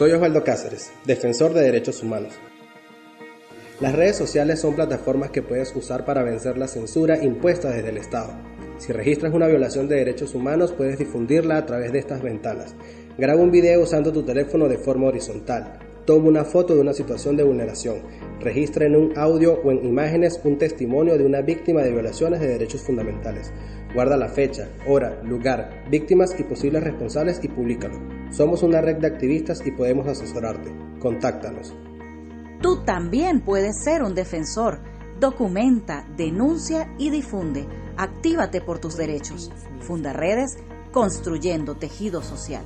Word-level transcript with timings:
Soy 0.00 0.12
Osvaldo 0.12 0.42
Cáceres, 0.42 0.90
defensor 1.04 1.52
de 1.52 1.60
derechos 1.60 2.02
humanos. 2.02 2.32
Las 3.80 3.94
redes 3.94 4.16
sociales 4.16 4.58
son 4.58 4.74
plataformas 4.74 5.30
que 5.30 5.42
puedes 5.42 5.76
usar 5.76 6.06
para 6.06 6.22
vencer 6.22 6.56
la 6.56 6.68
censura 6.68 7.22
impuesta 7.22 7.68
desde 7.68 7.90
el 7.90 7.98
Estado. 7.98 8.32
Si 8.78 8.94
registras 8.94 9.34
una 9.34 9.46
violación 9.46 9.88
de 9.88 9.96
derechos 9.96 10.34
humanos, 10.34 10.72
puedes 10.72 10.98
difundirla 10.98 11.58
a 11.58 11.66
través 11.66 11.92
de 11.92 11.98
estas 11.98 12.22
ventanas. 12.22 12.74
Graba 13.18 13.42
un 13.42 13.50
video 13.50 13.82
usando 13.82 14.10
tu 14.10 14.22
teléfono 14.22 14.70
de 14.70 14.78
forma 14.78 15.08
horizontal. 15.08 15.89
Toma 16.06 16.28
una 16.28 16.44
foto 16.44 16.74
de 16.74 16.80
una 16.80 16.92
situación 16.92 17.36
de 17.36 17.42
vulneración. 17.42 17.98
Registra 18.40 18.86
en 18.86 18.96
un 18.96 19.18
audio 19.18 19.60
o 19.62 19.70
en 19.70 19.84
imágenes 19.84 20.40
un 20.44 20.58
testimonio 20.58 21.18
de 21.18 21.24
una 21.24 21.42
víctima 21.42 21.82
de 21.82 21.92
violaciones 21.92 22.40
de 22.40 22.48
derechos 22.48 22.82
fundamentales. 22.82 23.52
Guarda 23.94 24.16
la 24.16 24.28
fecha, 24.28 24.68
hora, 24.86 25.20
lugar, 25.22 25.84
víctimas 25.90 26.34
y 26.38 26.44
posibles 26.44 26.82
responsables 26.82 27.40
y 27.42 27.48
públicalo. 27.48 27.98
Somos 28.30 28.62
una 28.62 28.80
red 28.80 28.96
de 28.96 29.08
activistas 29.08 29.66
y 29.66 29.72
podemos 29.72 30.06
asesorarte. 30.06 30.72
Contáctanos. 31.00 31.74
Tú 32.60 32.84
también 32.84 33.40
puedes 33.40 33.82
ser 33.82 34.02
un 34.02 34.14
defensor. 34.14 34.80
Documenta, 35.18 36.06
denuncia 36.16 36.92
y 36.98 37.10
difunde. 37.10 37.66
Actívate 37.96 38.60
por 38.60 38.78
tus 38.78 38.96
derechos. 38.96 39.50
Funda 39.80 40.12
redes 40.12 40.58
construyendo 40.92 41.74
tejido 41.74 42.22
social. 42.22 42.64